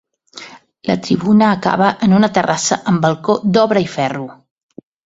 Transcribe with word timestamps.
La 0.81 0.95
tribuna 0.99 1.51
acaba 1.57 1.91
en 2.07 2.17
una 2.21 2.33
terrassa 2.39 2.81
amb 2.95 3.07
balcó 3.07 3.39
d'obra 3.53 3.89
i 3.89 3.93
ferro. 3.99 4.31